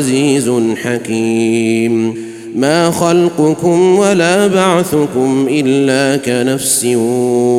عزيز 0.00 0.50
حكيم. 0.82 2.14
ما 2.56 2.90
خلقكم 2.90 3.98
ولا 3.98 4.46
بعثكم 4.46 5.46
إلا 5.50 6.16
كنفس 6.16 6.84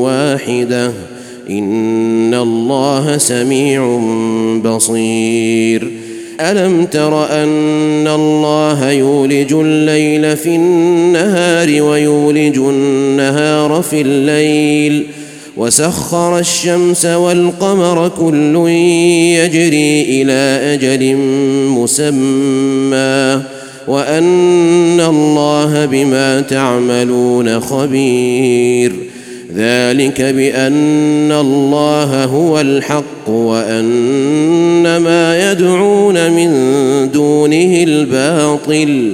واحدة. 0.06 0.92
إن 1.50 2.34
الله 2.34 3.18
سميع 3.18 4.00
بصير. 4.66 5.92
ألم 6.40 6.86
تر 6.86 7.44
أن 7.44 8.08
الله 8.08 8.92
يولج 8.92 9.54
الليل 9.54 10.38
في 10.38 10.56
النهار 10.56 11.82
ويولج 11.82 12.58
النهار 12.58 13.82
في 13.82 14.02
الليل؟ 14.02 15.06
وسخر 15.58 16.40
الشمس 16.40 17.06
والقمر 17.06 18.12
كل 18.20 18.70
يجري 19.38 20.22
إلى 20.22 20.74
أجل 20.74 21.16
مسمى 21.68 23.42
وأن 23.88 25.02
الله 25.02 25.86
بما 25.86 26.42
تعملون 26.42 27.60
خبير 27.60 28.92
ذلك 29.56 30.22
بأن 30.22 31.32
الله 31.32 32.24
هو 32.24 32.62
الحق 32.62 33.30
وأن 33.30 34.98
ما 34.98 35.52
يدعون 35.52 36.32
من 36.32 36.52
دونه 37.12 37.84
الباطل 37.84 39.14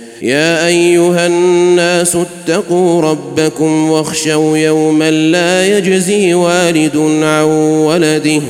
يا 0.21 0.67
أيها 0.67 1.27
الناس 1.27 2.15
اتقوا 2.15 3.01
ربكم 3.01 3.89
واخشوا 3.91 4.57
يوما 4.57 5.11
لا 5.11 5.77
يجزي 5.77 6.33
والد 6.33 6.97
عن 7.23 7.43
ولده 7.85 8.41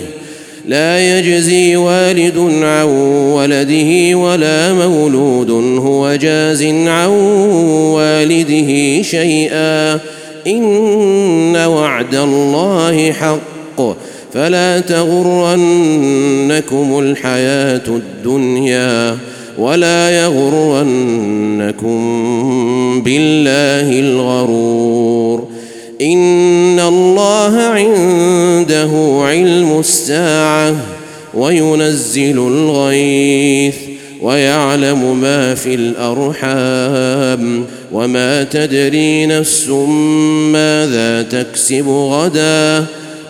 لا 0.68 1.20
يجزي 1.20 1.76
والد 1.76 2.38
عن 2.64 2.86
ولده 3.34 4.18
ولا 4.18 4.74
مولود 4.74 5.50
هو 5.80 6.16
جاز 6.16 6.64
عن 6.64 7.08
والده 7.96 9.02
شيئا 9.02 10.00
إن 10.48 11.56
وعد 11.56 12.16
الله 12.16 13.12
حق 13.12 13.42
فلا 14.34 14.80
تغرنكم 14.80 16.00
الحياة 17.00 17.88
الدنيا 17.88 19.18
ولا 19.58 20.10
يغرنكم 20.24 21.92
بالله 23.04 24.00
الغرور. 24.00 25.48
إن 26.02 26.80
الله 26.80 27.58
عنده 27.58 29.22
علم 29.26 29.80
الساعة 29.80 30.76
وينزل 31.34 32.38
الغيث 32.38 33.76
ويعلم 34.22 35.22
ما 35.22 35.56
في 35.56 35.76
الأرحام. 35.76 37.66
وما 37.92 38.44
تدري 38.44 39.26
نفس 39.26 39.68
ماذا 40.52 41.22
تكسب 41.22 41.88
غدا. 41.88 42.86